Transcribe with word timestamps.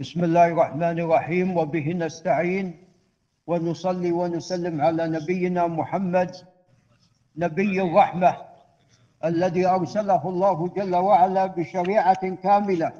بسم 0.00 0.24
الله 0.24 0.46
الرحمن 0.46 1.00
الرحيم 1.00 1.56
وبه 1.56 1.92
نستعين 1.92 2.84
ونصلي 3.46 4.12
ونسلم 4.12 4.80
على 4.80 5.08
نبينا 5.08 5.66
محمد 5.66 6.36
نبي 7.36 7.82
الرحمة 7.82 8.36
الذي 9.24 9.66
أرسله 9.66 10.28
الله 10.28 10.68
جل 10.68 10.96
وعلا 10.96 11.46
بشريعة 11.46 12.34
كاملة 12.34 12.92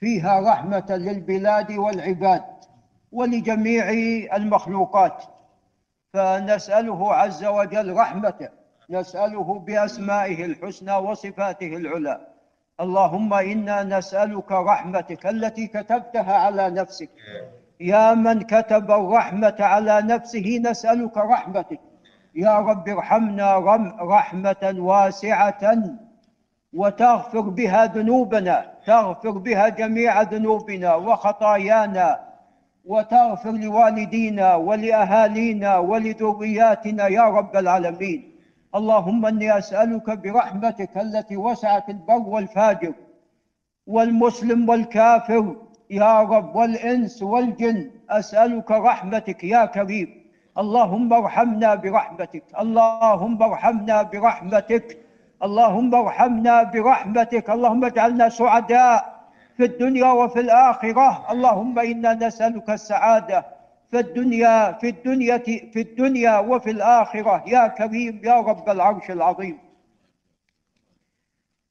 فيها 0.00 0.40
رحمة 0.52 0.86
للبلاد 0.90 1.72
والعباد 1.72 2.44
ولجميع 3.12 3.90
المخلوقات. 4.36 5.24
فنسأله 6.12 7.14
عز 7.14 7.44
وجل 7.44 7.96
رحمته 7.96 8.48
نسأله 8.90 9.58
بأسمائه 9.58 10.44
الحسنى 10.44 10.94
وصفاته 10.94 11.76
العلى. 11.76 12.35
اللهم 12.80 13.34
إنا 13.34 13.82
نسألك 13.82 14.52
رحمتك 14.52 15.26
التي 15.26 15.66
كتبتها 15.66 16.34
على 16.34 16.70
نفسك. 16.70 17.08
يا 17.80 18.14
من 18.14 18.42
كتب 18.42 18.90
الرحمة 18.90 19.56
على 19.60 20.02
نفسه 20.02 20.60
نسألك 20.64 21.16
رحمتك. 21.16 21.80
يا 22.34 22.58
رب 22.58 22.88
ارحمنا 22.88 23.58
رحمة 24.00 24.74
واسعة 24.78 25.62
وتغفر 26.72 27.40
بها 27.40 27.86
ذنوبنا 27.86 28.72
تغفر 28.86 29.30
بها 29.30 29.68
جميع 29.68 30.22
ذنوبنا 30.22 30.94
وخطايانا 30.94 32.20
وتغفر 32.84 33.50
لوالدينا 33.50 34.54
ولأهالينا 34.54 35.78
ولذرياتنا 35.78 37.06
يا 37.06 37.22
رب 37.22 37.56
العالمين. 37.56 38.35
اللهم 38.74 39.26
إني 39.26 39.58
أسألك 39.58 40.10
برحمتك 40.10 40.96
التي 40.96 41.36
وسعت 41.36 41.88
البر 41.88 42.28
والفاجر 42.28 42.94
والمسلم 43.86 44.68
والكافر 44.68 45.56
يا 45.90 46.20
رب 46.22 46.56
والإنس 46.56 47.22
والجن 47.22 47.90
أسألك 48.10 48.70
رحمتك 48.70 49.44
يا 49.44 49.64
كريم. 49.66 50.26
اللهم 50.58 51.12
ارحمنا 51.12 51.74
برحمتك 51.74 52.44
اللهم 52.60 53.42
ارحمنا 53.42 54.02
برحمتك 54.02 54.98
اللهم 55.42 55.94
ارحمنا 55.94 56.62
برحمتك 56.62 57.50
اللهم 57.50 57.84
اجعلنا 57.84 58.28
سعداء 58.28 58.98
في 59.56 59.64
الدنيا 59.64 60.10
وفي 60.12 60.40
الآخرة. 60.40 61.32
اللهم 61.32 61.78
إنا 61.78 62.14
نسألك 62.14 62.70
السعادة 62.70 63.55
في 63.90 63.98
الدنيا 64.00 64.72
في 64.72 64.88
الدنيا 64.88 65.38
في 65.72 65.80
الدنيا 65.80 66.38
وفي 66.38 66.70
الآخرة. 66.70 67.44
يا 67.46 67.66
كريم 67.68 68.20
يا 68.24 68.40
رب 68.40 68.68
العرش 68.68 69.10
العظيم. 69.10 69.58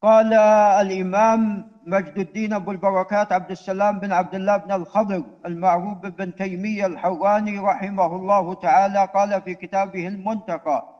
قال 0.01 0.33
الإمام 0.81 1.67
مجد 1.87 2.17
الدين 2.19 2.53
أبو 2.53 2.71
البركات 2.71 3.31
عبد 3.31 3.51
السلام 3.51 3.99
بن 3.99 4.11
عبد 4.11 4.35
الله 4.35 4.57
بن 4.57 4.71
الخضر 4.71 5.23
المعروف 5.45 5.97
بن 5.97 6.35
تيمية 6.35 6.85
الحراني 6.85 7.59
رحمه 7.59 8.15
الله 8.15 8.53
تعالى 8.53 9.09
قال 9.13 9.41
في 9.41 9.53
كتابه 9.55 10.07
المنتقى 10.07 10.95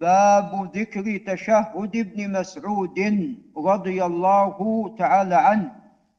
باب 0.00 0.70
ذكر 0.76 1.16
تشهد 1.26 1.96
ابن 1.96 2.32
مسعود 2.32 2.98
رضي 3.56 4.04
الله 4.04 4.56
تعالى 4.98 5.34
عنه 5.34 5.72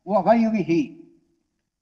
وغيره. 0.05 0.91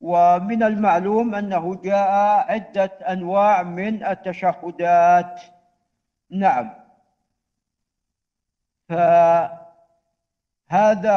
ومن 0.06 0.64
المعلوم 0.64 1.36
أنه 1.36 1.76
جاء 1.76 2.12
عدة 2.52 2.92
أنواع 3.10 3.64
من 3.64 4.04
التشهدات. 4.06 5.42
نعم. 6.32 6.74
فهذا 8.90 9.60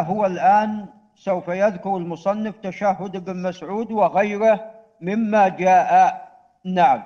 هو 0.03 0.27
الآن 0.27 0.87
سوف 1.15 1.49
يذكر 1.49 1.97
المصنف 1.97 2.57
تشهد 2.57 3.17
ابن 3.17 3.43
مسعود 3.43 3.93
وغيره 3.93 4.71
مما 5.01 5.49
جاء. 5.49 6.29
نعم. 6.65 7.03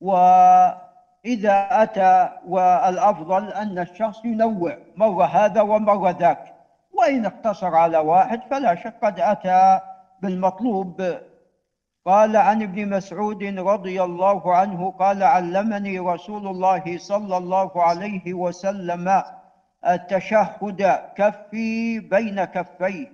وإذا 0.00 1.68
أتى 1.82 2.30
والأفضل 2.46 3.48
أن 3.52 3.78
الشخص 3.78 4.24
ينوع 4.24 4.78
مرة 4.96 5.24
هذا 5.24 5.60
ومرة 5.60 6.10
ذاك. 6.10 6.61
وإن 7.02 7.26
اقتصر 7.26 7.74
على 7.74 7.98
واحد 7.98 8.40
فلا 8.50 8.74
شك 8.74 8.94
قد 9.02 9.20
أتى 9.20 9.80
بالمطلوب. 10.22 11.02
قال 12.06 12.36
عن 12.36 12.62
ابن 12.62 12.88
مسعود 12.88 13.42
رضي 13.42 14.02
الله 14.02 14.56
عنه 14.56 14.90
قال 14.90 15.22
علمني 15.22 15.98
رسول 15.98 16.46
الله 16.46 16.98
صلى 16.98 17.36
الله 17.36 17.82
عليه 17.82 18.34
وسلم 18.34 19.22
التشهد 19.86 20.82
كفي 21.16 22.00
بين 22.00 22.44
كفي 22.44 23.08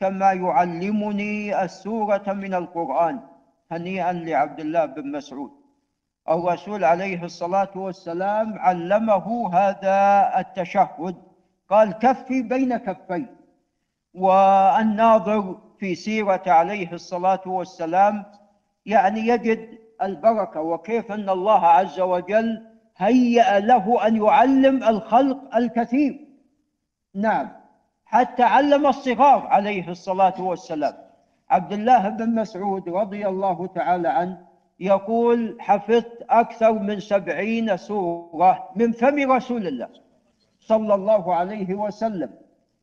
كما 0.00 0.32
يعلمني 0.32 1.62
السورة 1.64 2.32
من 2.32 2.54
القرآن 2.54 3.20
هنيئا 3.72 4.12
لعبد 4.12 4.60
الله 4.60 4.84
بن 4.86 5.12
مسعود. 5.12 5.50
الرسول 6.28 6.84
عليه 6.84 7.24
الصلاة 7.24 7.72
والسلام 7.76 8.58
علمه 8.58 9.54
هذا 9.54 9.98
التشهد. 10.40 11.16
قال 11.72 11.92
كفي 11.92 12.42
بين 12.42 12.76
كفي 12.76 13.26
والناظر 14.14 15.58
في 15.78 15.94
سيرة 15.94 16.42
عليه 16.46 16.92
الصلاة 16.92 17.40
والسلام 17.46 18.24
يعني 18.86 19.20
يجد 19.20 19.78
البركة 20.02 20.60
وكيف 20.60 21.12
أن 21.12 21.28
الله 21.28 21.66
عز 21.66 22.00
وجل 22.00 22.66
هيأ 22.96 23.60
له 23.60 24.06
أن 24.06 24.16
يعلم 24.16 24.84
الخلق 24.84 25.56
الكثير. 25.56 26.28
نعم 27.14 27.48
حتى 28.04 28.42
علم 28.42 28.86
الصغار 28.86 29.46
عليه 29.46 29.88
الصلاة 29.88 30.42
والسلام. 30.42 30.94
عبد 31.50 31.72
الله 31.72 32.08
بن 32.08 32.34
مسعود 32.34 32.88
رضي 32.88 33.28
الله 33.28 33.66
تعالى 33.66 34.08
عنه 34.08 34.46
يقول 34.80 35.56
حفظت 35.60 36.24
أكثر 36.30 36.72
من 36.72 37.00
سبعين 37.00 37.76
سورة 37.76 38.68
من 38.76 38.92
فم 38.92 39.32
رسول 39.32 39.66
الله. 39.66 40.01
صلى 40.66 40.94
الله 40.94 41.34
عليه 41.34 41.74
وسلم. 41.74 42.30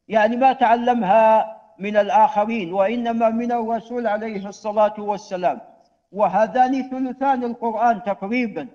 يعني 0.08 0.38
ما 0.38 0.54
تعلمها 0.54 1.56
من 1.80 1.98
الآخرين 1.98 2.74
وإنما 2.74 3.30
من 3.30 3.52
الرسول 3.52 4.08
عليه 4.08 4.48
الصلاة 4.48 4.94
والسلام. 4.98 5.62
وهذان 6.12 6.90
ثلثان 6.90 7.44
القرآن 7.44 8.04
تقريبا. 8.04 8.68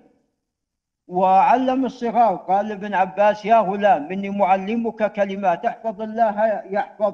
وعلم 1.07 1.85
الصغار 1.85 2.35
قال 2.35 2.71
ابن 2.71 2.93
عباس 2.93 3.45
يا 3.45 3.55
غلام 3.55 4.11
إني 4.11 4.29
معلمك 4.29 5.11
كلمات 5.13 5.65
احفظ 5.65 6.01
الله 6.01 6.63
يحفظ 6.69 7.13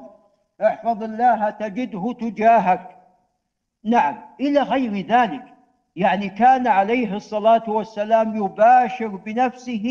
احفظ 0.62 1.02
الله 1.02 1.50
تجده 1.50 2.12
تجاهك. 2.20 2.96
نعم 3.84 4.18
إلى 4.40 4.60
غير 4.60 5.06
ذلك. 5.06 5.44
يعني 5.96 6.28
كان 6.28 6.66
عليه 6.66 7.16
الصلاة 7.16 7.70
والسلام 7.70 8.36
يباشر 8.36 9.06
بنفسه 9.06 9.86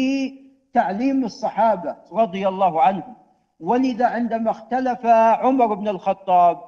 تعليم 0.73 1.25
الصحابة 1.25 1.95
رضي 2.11 2.47
الله 2.47 2.81
عنهم. 2.81 3.15
ولذا 3.59 4.07
عندما 4.07 4.51
اختلف 4.51 5.05
عمر 5.05 5.73
بن 5.73 5.87
الخطاب 5.87 6.61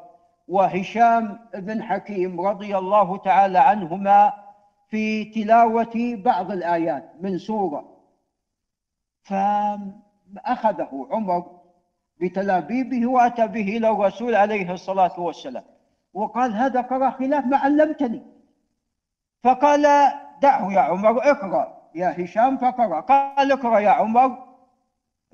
وهشام 0.47 1.39
بن 1.55 1.83
حكيم 1.83 2.41
رضي 2.41 2.77
الله 2.77 3.17
تعالى 3.17 3.59
عنهما 3.59 4.33
في 4.89 5.25
تلاوة 5.25 6.21
بعض 6.25 6.51
الآيات 6.51 7.11
من 7.21 7.37
سورة 7.37 7.97
فأخذه 9.23 11.07
عمر 11.11 11.59
بتلابيبه 12.21 13.07
وأتى 13.07 13.47
به 13.47 13.77
إلى 13.77 13.89
الرسول 13.89 14.35
عليه 14.35 14.71
الصلاة 14.73 15.19
والسلام 15.19 15.63
وقال 16.13 16.53
هذا 16.53 16.81
قرأ 16.81 17.09
خلاف 17.09 17.45
ما 17.45 17.57
علمتني. 17.57 18.23
فقال 19.43 19.83
دعه 20.41 20.73
يا 20.73 20.79
عمر 20.79 21.31
اقرأ. 21.31 21.82
يا 21.95 22.23
هشام 22.23 22.57
فقرأ. 22.57 22.99
قال 22.99 23.51
اقرأ 23.51 23.79
يا 23.79 23.89
عمر. 23.89 24.53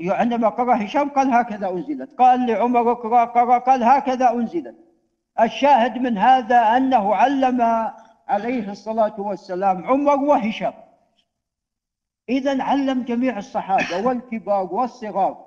عندما 0.01 0.49
قرأ 0.49 0.85
هشام 0.85 1.09
قال 1.09 1.33
هكذا 1.33 1.69
أنزلت. 1.69 2.13
قال 2.19 2.45
لعمر 2.45 2.91
اقرأ 2.91 3.25
قرأ 3.25 3.57
قال 3.57 3.83
هكذا 3.83 4.31
أنزلت. 4.31 4.75
الشاهد 5.41 5.97
من 5.97 6.17
هذا 6.17 6.77
أنه 6.77 7.15
علم 7.15 7.61
عليه 8.27 8.71
الصلاة 8.71 9.19
والسلام 9.19 9.85
عمر 9.85 10.19
وهشام. 10.19 10.73
إذا 12.29 12.63
علم 12.63 13.03
جميع 13.03 13.37
الصحابة 13.37 14.07
والكبار 14.07 14.73
والصغار. 14.73 15.45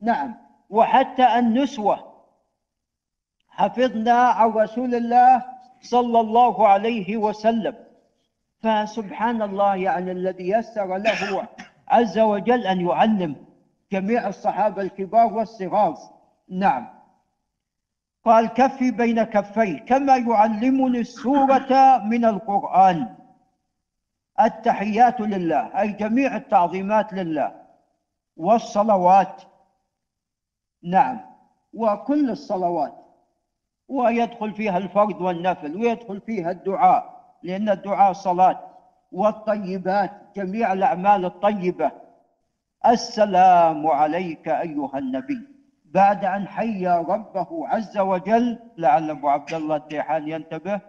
نعم. 0.00 0.34
وحتى 0.70 1.38
النسوة. 1.38 2.14
حفظنا 3.48 4.12
عن 4.12 4.50
رسول 4.50 4.94
الله 4.94 5.44
صلى 5.80 6.20
الله 6.20 6.68
عليه 6.68 7.16
وسلم. 7.16 7.83
فسبحان 8.64 9.42
الله 9.42 9.76
يعني 9.76 10.12
الذي 10.12 10.48
يسر 10.48 10.96
له 10.96 11.48
عز 11.88 12.18
وجل 12.18 12.66
أن 12.66 12.80
يعلم 12.80 13.36
جميع 13.92 14.28
الصحابة 14.28 14.82
الكبار 14.82 15.34
والصغار. 15.34 15.96
نعم. 16.48 16.88
قال 18.24 18.46
كفي 18.46 18.90
بين 18.90 19.22
كفي 19.22 19.78
كما 19.78 20.16
يعلمني 20.16 20.98
السورة 21.00 21.98
من 21.98 22.24
القرآن. 22.24 23.16
التحيات 24.40 25.20
لله 25.20 25.80
أي 25.80 25.92
جميع 25.92 26.36
التعظيمات 26.36 27.12
لله. 27.12 27.52
والصلوات. 28.36 29.42
نعم. 30.82 31.20
وكل 31.74 32.30
الصلوات. 32.30 32.94
ويدخل 33.88 34.52
فيها 34.52 34.78
الفرض 34.78 35.20
والنفل 35.20 35.76
ويدخل 35.76 36.20
فيها 36.20 36.50
الدعاء. 36.50 37.13
لأن 37.44 37.68
الدعاء 37.68 38.12
صلاة 38.12 38.60
والطيبات 39.12 40.10
جميع 40.36 40.72
الأعمال 40.72 41.24
الطيبة. 41.24 41.90
السلام 42.86 43.86
عليك 43.86 44.48
أيها 44.48 44.98
النبي. 44.98 45.40
بعد 45.84 46.24
أن 46.24 46.48
حيا 46.48 46.96
ربه 46.98 47.68
عز 47.68 47.98
وجل 47.98 48.58
لعل 48.78 49.10
أبو 49.10 49.28
عبد 49.28 49.54
الله 49.54 49.76
الديحان 49.76 50.28
ينتبه. 50.28 50.80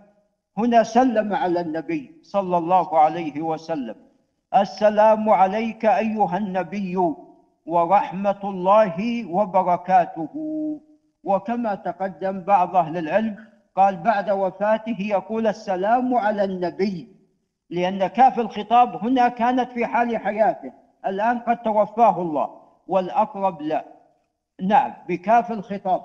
هنا 0.57 0.83
سلم 0.83 1.33
على 1.33 1.59
النبي 1.61 2.21
صلى 2.23 2.57
الله 2.57 2.99
عليه 2.99 3.41
وسلم. 3.41 3.95
السلام 4.55 5.29
عليك 5.29 5.85
أيها 5.85 6.37
النبي 6.37 6.95
ورحمة 7.65 8.41
الله 8.43 9.25
وبركاته. 9.29 10.33
وكما 11.23 11.75
تقدم 11.75 12.41
بعض 12.41 12.75
أهل 12.75 12.97
العلم 12.97 13.35
قال 13.75 13.97
بعد 13.97 14.29
وفاته 14.29 14.97
يقول 14.99 15.47
السلام 15.47 16.15
على 16.15 16.43
النبي 16.43 17.15
لأن 17.69 18.07
كاف 18.07 18.39
الخطاب 18.39 18.95
هنا 19.05 19.27
كانت 19.27 19.71
في 19.71 19.85
حال 19.85 20.17
حياته 20.17 20.73
الآن 21.05 21.39
قد 21.39 21.61
توفاه 21.61 22.21
الله 22.21 22.61
والأقرب 22.87 23.61
لا. 23.61 23.85
نعم 24.61 24.93
بكاف 25.07 25.51
الخطاب. 25.51 26.01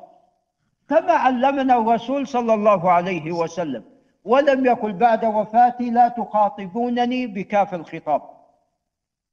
كما 0.88 1.12
علمنا 1.12 1.76
الرسول 1.76 2.26
صلى 2.26 2.54
الله 2.54 2.90
عليه 2.90 3.32
وسلم 3.32 3.84
ولم 4.24 4.66
يقل 4.66 4.92
بعد 4.92 5.24
وفاتي 5.24 5.90
لا 5.90 6.08
تخاطبونني 6.08 7.26
بكاف 7.26 7.74
الخطاب. 7.74 8.22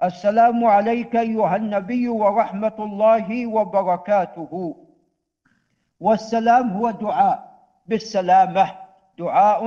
السلام 0.04 0.66
عليك 0.66 1.16
أيها 1.16 1.56
النبي 1.56 2.10
ورحمة 2.10 2.76
الله 2.80 3.48
وبركاته. 3.48 4.76
والسلام 6.00 6.70
هو 6.70 6.92
دعاء. 6.92 7.57
بالسلامة 7.88 8.72
دعاء 9.20 9.62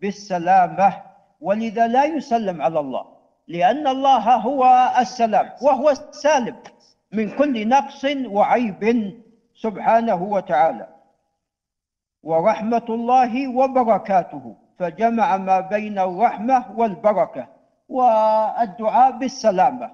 بالسلامة. 0.00 1.02
ولذا 1.40 1.86
لا 1.86 2.04
يسلم 2.04 2.62
على 2.62 2.80
الله 2.80 3.04
لأن 3.48 3.86
الله 3.86 4.36
هو 4.36 4.90
السلام 4.98 5.50
وهو 5.62 5.90
السالم 5.90 6.56
من 7.12 7.30
كل 7.30 7.68
نقص 7.68 8.06
وعيب 8.26 9.12
سبحانه 9.54 10.22
وتعالى. 10.22 10.86
ورحمة 12.22 12.86
الله 12.88 13.56
وبركاته 13.56 14.56
فجمع 14.78 15.36
ما 15.36 15.60
بين 15.60 15.98
الرحمة 15.98 16.64
والبركة 16.76 17.46
والدعاء 17.88 19.10
بالسلامة. 19.18 19.90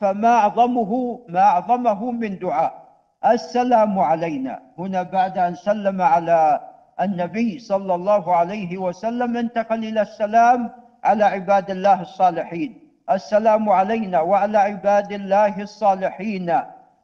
فما 0.00 0.28
أعظمه 0.28 1.20
ما 1.28 1.40
أعظمه 1.40 2.10
من 2.10 2.38
دعاء 2.38 2.86
السلام 3.26 3.98
علينا. 3.98 4.62
هنا 4.78 5.02
بعد 5.02 5.38
أن 5.38 5.54
سلم 5.54 6.02
على 6.02 6.60
النبي 7.00 7.58
صلى 7.58 7.94
الله 7.94 8.36
عليه 8.36 8.78
وسلم 8.78 9.36
انتقل 9.36 9.84
إلى 9.84 10.02
السلام 10.02 10.70
على 11.04 11.24
عباد 11.24 11.70
الله 11.70 12.02
الصالحين. 12.02 12.80
السلام 13.10 13.68
علينا 13.68 14.20
وعلى 14.20 14.58
عباد 14.58 15.12
الله 15.12 15.62
الصالحين. 15.62 16.60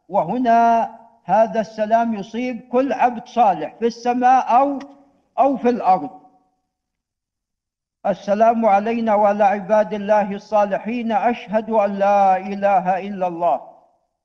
وهنا 0.08 0.90
هذا 1.24 1.60
السلام 1.60 2.14
يصيب 2.14 2.60
كل 2.72 2.92
عبد 2.92 3.26
صالح 3.26 3.74
في 3.78 3.86
السماء 3.86 4.58
أو 4.58 4.78
أو 5.38 5.56
في 5.56 5.68
الأرض. 5.68 6.10
السلام 8.06 8.66
علينا 8.66 9.14
وعلى 9.14 9.44
عباد 9.44 9.92
الله 9.92 10.32
الصالحين. 10.32 11.12
أشهد 11.12 11.70
أن 11.70 11.90
لا 11.94 12.36
إله 12.36 12.98
إلا 12.98 13.26
الله. 13.26 13.60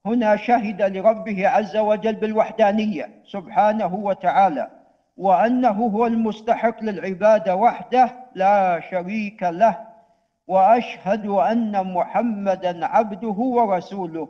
هنا 0.06 0.36
شهد 0.36 0.82
لربه 0.82 1.48
عز 1.48 1.78
وجل 1.78 2.16
بالوحدانية 2.16 3.10
سبحانه 3.26 3.96
وتعالى. 3.96 4.77
وأنه 5.18 5.88
هو 5.88 6.08
المستحق 6.08 6.84
للعبادة 6.84 7.56
وحده 7.56 8.16
لا 8.36 8.80
شريك 8.80 9.44
له. 9.44 9.88
وأشهد 10.48 11.26
أن 11.28 11.94
محمدا 11.94 12.86
عبده 12.86 13.28
ورسوله. 13.28 14.28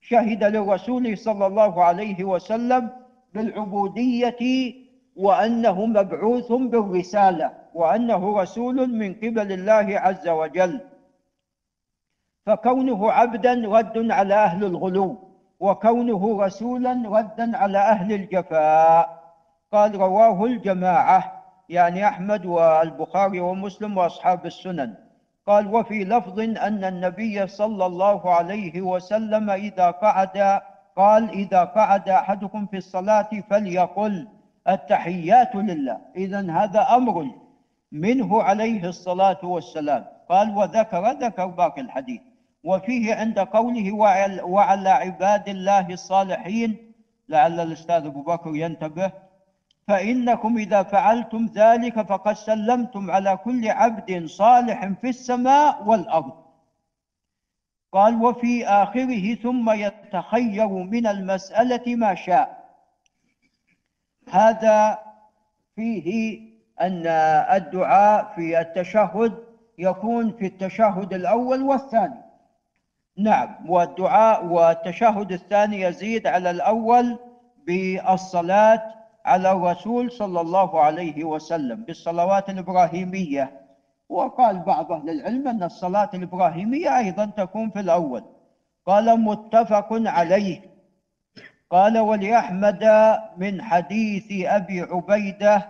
شهد 0.00 0.44
للرسول 0.44 1.18
صلى 1.18 1.46
الله 1.46 1.84
عليه 1.84 2.24
وسلم 2.24 2.90
بالعبودية 3.34 4.74
وأنه 5.16 5.86
مبعوث 5.86 6.52
بالرسالة 6.52 7.50
وأنه 7.74 8.40
رسول 8.40 8.90
من 8.90 9.14
قبل 9.14 9.52
الله 9.52 9.98
عز 9.98 10.28
وجل. 10.28 10.80
فكونه 12.46 13.12
عبدا 13.12 13.54
رد 13.54 14.10
على 14.10 14.34
أهل 14.34 14.64
الغلو 14.64 15.18
وكونه 15.60 16.42
رسولا 16.42 17.02
ردا 17.06 17.56
على 17.56 17.78
أهل 17.78 18.12
الجفاء. 18.12 19.23
قال 19.74 19.94
رواه 19.94 20.44
الجماعة 20.44 21.44
يعني 21.68 22.08
أحمد 22.08 22.46
والبخاري 22.46 23.40
ومسلم 23.40 23.98
وأصحاب 23.98 24.46
السنن. 24.46 24.94
قال 25.46 25.74
وفي 25.74 26.04
لفظ 26.04 26.40
أن 26.40 26.84
النبي 26.84 27.46
صلى 27.46 27.86
الله 27.86 28.34
عليه 28.34 28.80
وسلم 28.80 29.50
إذا 29.50 29.90
قعد 29.90 30.60
قال 30.96 31.30
إذا 31.30 31.64
قعد 31.64 32.08
أحدكم 32.08 32.66
في 32.66 32.76
الصلاة 32.76 33.28
فليقل 33.50 34.28
التحيات 34.68 35.54
لله. 35.54 35.98
إذا 36.16 36.50
هذا 36.50 36.86
أمر 36.90 37.26
منه 37.92 38.42
عليه 38.42 38.88
الصلاة 38.88 39.40
والسلام. 39.42 40.04
قال 40.28 40.56
وذكر 40.56 41.10
ذكر 41.10 41.46
باقي 41.46 41.80
الحديث. 41.80 42.20
وفيه 42.64 43.14
عند 43.14 43.38
قوله 43.38 43.92
وعلى 44.44 44.90
عباد 44.90 45.48
الله 45.48 45.86
الصالحين 45.88 46.92
لعل 47.28 47.60
الأستاذ 47.60 48.06
أبو 48.06 48.22
بكر 48.22 48.50
ينتبه. 48.54 49.23
فإنكم 49.88 50.58
إذا 50.58 50.82
فعلتم 50.82 51.46
ذلك 51.54 52.00
فقد 52.06 52.32
سلمتم 52.32 53.10
على 53.10 53.36
كل 53.36 53.68
عبد 53.68 54.26
صالح 54.26 54.86
في 55.00 55.08
السماء 55.08 55.84
والأرض. 55.84 56.44
قال 57.92 58.22
وفي 58.22 58.66
آخره 58.66 59.34
ثم 59.34 59.70
يتخير 59.70 60.68
من 60.68 61.06
المسألة 61.06 61.96
ما 61.96 62.14
شاء. 62.14 62.64
هذا 64.30 64.98
فيه 65.76 66.40
أن 66.80 67.06
الدعاء 67.56 68.32
في 68.34 68.60
التشهد 68.60 69.44
يكون 69.78 70.32
في 70.32 70.46
التشهد 70.46 71.14
الأول 71.14 71.62
والثاني. 71.62 72.24
نعم 73.18 73.70
والدعاء 73.70 74.44
والتشهد 74.46 75.32
الثاني 75.32 75.80
يزيد 75.80 76.26
على 76.26 76.50
الأول 76.50 77.18
بالصلاة 77.66 78.94
على 79.24 79.52
الرسول 79.52 80.12
صلى 80.12 80.40
الله 80.40 80.80
عليه 80.80 81.24
وسلم 81.24 81.84
بالصلوات 81.84 82.50
الإبراهيمية. 82.50 83.60
وقال 84.08 84.58
بعض 84.58 84.92
أهل 84.92 85.10
العلم 85.10 85.48
أن 85.48 85.62
الصلاة 85.62 86.10
الإبراهيمية 86.14 86.98
أيضا 86.98 87.24
تكون 87.24 87.70
في 87.70 87.80
الأول. 87.80 88.24
قال 88.86 89.20
متفق 89.20 89.88
عليه. 89.90 90.60
قال 91.70 91.98
ولأحمد 91.98 92.84
من 93.36 93.62
حديث 93.62 94.46
أبي 94.46 94.80
عبيدة. 94.80 95.68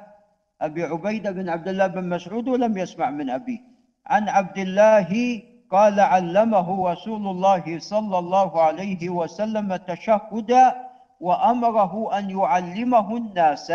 أبي 0.61 0.83
عبيدة 0.83 1.31
بن 1.31 1.49
عبد 1.49 1.69
الله 1.69 1.87
بن 1.87 2.09
مسعود 2.09 2.49
ولم 2.49 2.79
يسمع 2.79 3.11
من 3.11 3.31
أبيه. 3.31 3.59
عن 4.07 4.29
عبد 4.29 4.59
الله 4.59 5.43
قال 5.71 6.01
علمه 6.01 6.93
رسول 6.93 7.27
الله 7.27 7.79
صلى 7.79 8.19
الله 8.19 8.63
عليه 8.63 9.09
وسلم 9.09 9.73
التشهد 9.73 10.75
وأمره 11.21 12.19
أن 12.19 12.31
يعلمه 12.31 13.17
الناس 13.17 13.73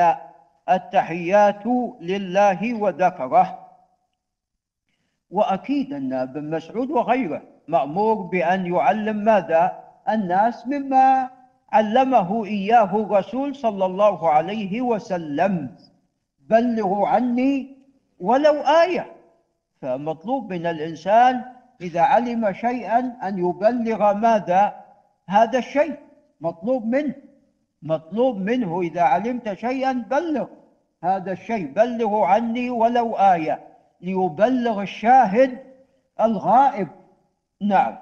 التحيات 0.69 1.65
لله 2.01 2.73
وذكره. 2.73 3.59
وأكيد 5.29 5.93
أن 5.93 6.13
ابن 6.13 6.49
مسعود 6.49 6.91
وغيره 6.91 7.41
مأمور 7.67 8.13
بأن 8.13 8.65
يعلم 8.65 9.17
ماذا؟ 9.17 9.83
الناس 10.09 10.67
مما 10.67 11.29
علمه 11.71 12.45
إياه 12.45 12.95
الرسول 12.95 13.55
صلى 13.55 13.85
الله 13.85 14.29
عليه 14.29 14.81
وسلم. 14.81 15.75
بلغوا 16.49 17.07
عني 17.07 17.77
ولو 18.19 18.53
آية. 18.61 19.15
فمطلوب 19.81 20.53
من 20.53 20.65
الإنسان 20.65 21.41
إذا 21.81 22.01
علم 22.01 22.53
شيئا 22.53 22.99
أن 23.23 23.39
يبلغ 23.39 24.13
ماذا؟ 24.13 24.85
هذا 25.27 25.59
الشيء 25.59 25.95
مطلوب 26.41 26.85
منه. 26.85 27.28
مطلوب 27.81 28.37
منه 28.37 28.81
إذا 28.81 29.01
علمت 29.01 29.53
شيئا 29.53 29.91
بلغ 29.91 30.47
هذا 31.03 31.31
الشيء 31.31 31.67
بلغوا 31.67 32.25
عني 32.25 32.69
ولو 32.69 33.15
آية. 33.15 33.67
ليبلغ 34.01 34.81
الشاهد 34.81 35.63
الغائب. 36.21 36.87
نعم. 37.61 37.97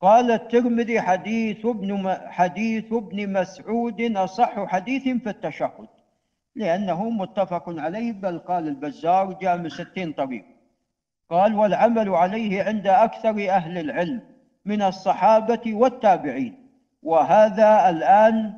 قال 0.00 0.30
الترمذي 0.30 1.00
حديث 1.00 1.66
ابن 1.66 2.16
حديث 2.26 2.92
ابن 2.92 3.32
مسعود 3.32 4.16
أصح 4.16 4.66
حديث 4.66 5.02
في 5.02 5.28
التشهد 5.30 5.88
لأنه 6.54 7.10
متفق 7.10 7.64
عليه 7.68 8.12
بل 8.12 8.38
قال 8.38 8.68
البزار 8.68 9.32
جاء 9.32 9.56
من 9.56 9.68
ستين 9.68 10.12
طريق 10.12 10.44
قال 11.30 11.54
والعمل 11.54 12.08
عليه 12.08 12.62
عند 12.62 12.86
أكثر 12.86 13.50
أهل 13.50 13.78
العلم 13.78 14.20
من 14.64 14.82
الصحابة 14.82 15.74
والتابعين. 15.74 16.61
وهذا 17.02 17.90
الآن 17.90 18.52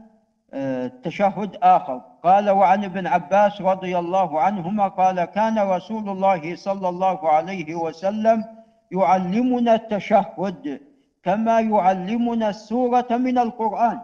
تشهد 1.02 1.56
آخر. 1.62 2.00
قال 2.22 2.50
وعن 2.50 2.84
ابن 2.84 3.06
عباس 3.06 3.60
رضي 3.60 3.98
الله 3.98 4.40
عنهما 4.40 4.88
قال 4.88 5.24
كان 5.24 5.58
رسول 5.58 6.08
الله 6.08 6.56
صلى 6.56 6.88
الله 6.88 7.28
عليه 7.28 7.74
وسلم 7.74 8.44
يعلمنا 8.92 9.74
التشهد 9.74 10.80
كما 11.22 11.60
يعلمنا 11.60 12.48
السورة 12.48 13.10
من 13.10 13.38
القرآن. 13.38 14.00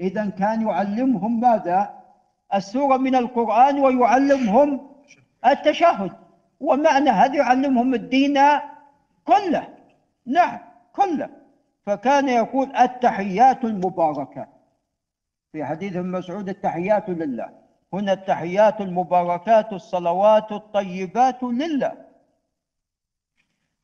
إذا 0.00 0.26
كان 0.38 0.68
يعلمهم 0.68 1.40
ماذا؟ 1.40 1.90
السورة 2.54 2.96
من 2.96 3.14
القرآن 3.14 3.80
ويعلمهم 3.80 4.80
التشهد. 5.46 6.12
ومعنى 6.60 7.10
هذا 7.10 7.36
يعلمهم 7.36 7.94
الدين 7.94 8.38
كله. 9.24 9.68
نعم 10.26 10.58
كله. 10.92 11.28
فكان 11.86 12.28
يقول 12.28 12.76
التحيات 12.76 13.64
المباركات 13.64 14.48
في 15.52 15.64
حديث 15.64 15.96
ابن 15.96 16.10
مسعود 16.10 16.48
التحيات 16.48 17.08
لله. 17.08 17.48
هنا 17.92 18.12
التحيات 18.12 18.80
المباركات 18.80 19.72
الصلوات 19.72 20.52
الطيبات 20.52 21.42
لله. 21.42 21.92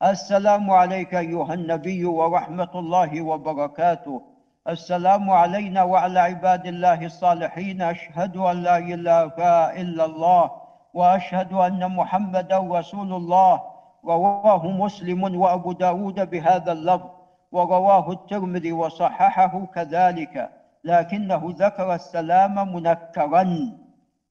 السلام 0.03 0.71
عليك 0.71 1.15
أيها 1.15 1.53
النبي 1.53 2.05
ورحمة 2.05 2.69
الله 2.75 3.21
وبركاته. 3.21 4.21
السلام 4.69 5.29
علينا 5.29 5.83
وعلى 5.83 6.19
عباد 6.19 6.65
الله 6.65 7.05
الصالحين. 7.05 7.81
أشهد 7.81 8.37
أن 8.37 8.63
لا 8.63 8.77
إله 8.77 9.35
إلا 9.81 10.05
الله 10.05 10.51
وأشهد 10.93 11.53
أن 11.53 11.95
محمدا 11.95 12.57
رسول 12.57 13.13
الله 13.13 13.63
رواه 14.05 14.67
مسلم 14.67 15.35
وأبو 15.35 15.71
داود 15.71 16.29
بهذا 16.29 16.71
اللفظ. 16.71 17.18
ورواه 17.51 18.11
الترمذي 18.11 18.71
وصححه 18.71 19.65
كذلك 19.65 20.49
لكنه 20.83 21.41
ذكر 21.57 21.95
السلام 21.95 22.73
منكرا. 22.73 23.45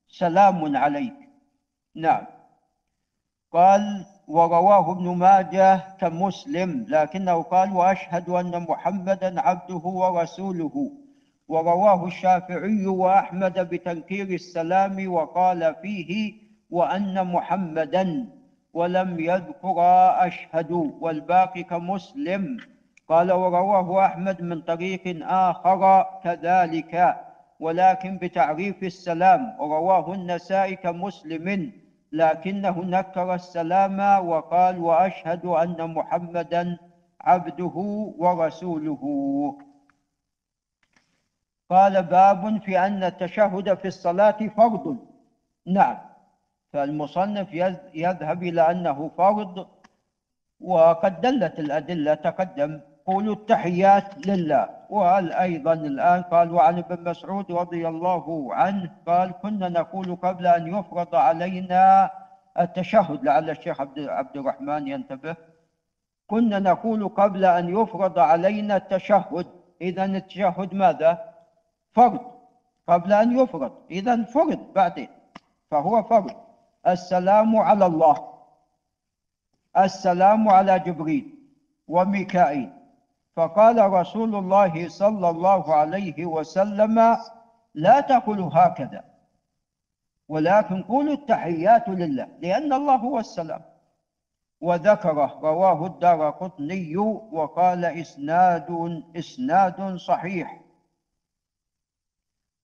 سلام 0.09 0.77
عليك. 0.77 1.17
نعم. 1.97 2.25
قال 3.53 4.07
ورواه 4.29 4.93
ابن 4.93 5.09
ماجه 5.17 5.97
كمسلم 6.01 6.87
لكنه 6.89 7.43
قال 7.43 7.73
وأشهد 7.77 8.29
أن 8.29 8.67
محمدا 8.69 9.41
عبده 9.41 9.85
ورسوله. 9.85 10.91
ورواه 11.49 12.07
الشافعي 12.07 12.87
وأحمد 12.87 13.59
بتنكير 13.59 14.27
السلام 14.27 15.13
وقال 15.13 15.75
فيه 15.83 16.35
وأن 16.71 17.27
محمدا 17.27 18.29
ولم 18.75 19.21
يذكر 19.21 19.81
أشهد 20.27 20.71
والباقي 21.01 21.63
كمسلم. 21.63 22.57
قال 23.09 23.33
ورواه 23.33 24.07
أحمد 24.07 24.43
من 24.43 24.61
طريق 24.63 25.05
آخر 25.29 26.07
كذلك 26.25 27.17
ولكن 27.61 28.19
بتعريف 28.19 28.83
السلام 28.83 29.57
ورواه 29.61 30.15
النسائي 30.15 30.77
كمسلم 30.77 31.73
لكنه 32.13 32.77
نكر 32.85 33.35
السلام 33.35 33.99
وقال 34.29 34.79
وأشهد 34.79 35.45
أن 35.47 35.95
محمدا 35.95 36.79
عبده 37.21 37.77
ورسوله. 38.19 39.03
قال 41.71 42.03
باب 42.03 42.63
في 42.63 42.79
أن 42.79 43.05
التشهد 43.05 43.75
في 43.75 43.89
الصلاة 43.89 44.39
فرض. 44.57 44.97
نعم 45.67 45.99
فالمصنف 46.73 47.49
يذهب 47.95 48.43
إلى 48.43 48.63
أنه 48.71 49.11
فرض 49.19 49.67
وقد 50.61 51.21
دلت 51.21 51.59
الأدلة 51.59 52.15
تقدم 52.15 52.81
قولوا 53.09 53.35
التحيات 53.35 54.27
لله. 54.27 54.69
وقال 54.91 55.33
أيضا 55.33 55.73
الآن؟ 55.73 56.23
قال 56.23 56.53
وعن 56.53 56.79
ابن 56.79 57.11
مسعود 57.11 57.53
رضي 57.53 57.89
الله 57.89 58.55
عنه 58.55 58.91
قال 59.07 59.33
كنا 59.43 59.69
نقول 59.69 60.17
قبل 60.17 60.47
أن 60.47 60.65
يفرض 60.77 61.15
علينا 61.15 62.11
التشهد 62.59 63.25
لعل 63.25 63.51
الشيخ 63.51 63.81
عبد, 63.81 63.99
عبد 63.99 64.37
الرحمن 64.37 64.89
ينتبه. 64.89 65.37
كنا 66.27 66.59
نقول 66.59 67.09
قبل 67.09 67.45
أن 67.45 67.69
يفرض 67.81 68.19
علينا 68.19 68.77
التشهد. 68.77 69.47
إذا 69.81 70.05
التشهد 70.05 70.75
ماذا؟ 70.75 71.35
فرض. 71.93 72.21
قبل 72.89 73.13
أن 73.13 73.39
يفرض. 73.39 73.73
إذا 73.91 74.25
فرض 74.25 74.61
بعدين. 74.75 75.09
فهو 75.71 76.03
فرض. 76.03 76.37
السلام 76.87 77.57
على 77.57 77.87
الله. 77.87 78.17
السلام 79.79 80.49
على 80.49 80.79
جبريل 80.79 81.35
وميكائيل. 81.89 82.78
فقال 83.39 83.93
رسول 83.93 84.35
الله 84.35 84.89
صلى 84.89 85.31
الله 85.31 85.75
عليه 85.75 86.27
وسلم 86.27 87.17
لا 87.75 88.01
تقولوا 88.01 88.51
هكذا 88.53 89.05
ولكن 90.29 90.83
قولوا 90.83 91.13
التحيات 91.15 91.89
لله 91.89 92.29
لأن 92.43 92.73
الله 92.73 92.95
هو 92.97 93.19
السلام. 93.19 93.61
وذكره 94.61 95.39
رواه 95.43 95.87
الدار 95.87 96.31
قطني 96.31 96.97
وقال 97.33 97.85
إسناد 97.85 99.03
إسناد 99.17 99.97
صحيح. 99.97 100.61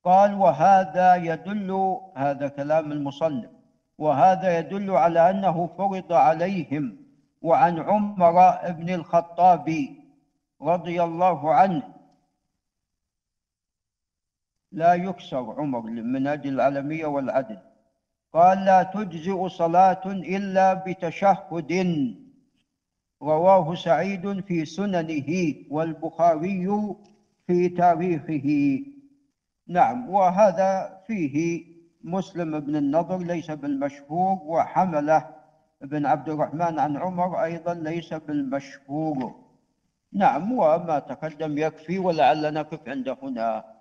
قال 0.05 0.35
وهذا 0.35 1.15
يدل 1.15 1.99
هذا 2.17 2.49
كلام 2.49 2.93
المصنف 2.93 3.51
وهذا 3.99 4.59
يدل 4.59 4.91
على 4.91 5.31
أنه 5.31 5.67
فرض 5.67 6.13
عليهم 6.13 6.97
وعن 7.43 7.79
عمر 7.79 8.59
بن 8.73 8.91
الخطاب 8.91 10.04
رضي 10.65 11.03
الله 11.03 11.55
عنه. 11.55 11.83
لا 14.73 14.95
يكسر 14.95 15.61
عمر 15.61 15.81
من 15.81 16.27
أجل 16.27 16.55
العالمية 16.55 17.07
والعدل. 17.07 17.59
قال 18.33 18.65
لا 18.65 18.83
تجزئ 18.83 19.49
صلاة 19.49 20.07
إلا 20.07 20.75
بتشهد. 20.75 21.73
رواه 23.23 23.75
سعيد 23.75 24.41
في 24.41 24.65
سننه 24.65 25.55
والبخاري 25.71 26.95
في 27.47 27.69
تاريخه. 27.69 28.81
نعم 29.67 30.11
وهذا 30.11 31.01
فيه 31.07 31.65
مسلم 32.05 32.61
بن 32.61 32.77
النضر 32.77 33.19
ليس 33.19 33.51
بالمشهور 33.51 34.39
وحملة 34.45 35.31
بن 35.81 36.07
عبد 36.07 36.29
الرحمن 36.29 36.79
عن 36.79 36.97
عمر 36.97 37.45
أيضا 37.45 37.75
ليس 37.75 38.15
بالمشهور. 38.15 39.44
نعم 40.15 40.53
وما 40.53 40.99
تقدم 40.99 41.59
يكفي 41.59 41.99
ولعلنا 41.99 42.51
نقف 42.51 42.89
عند 42.89 43.09
هنا. 43.23 43.74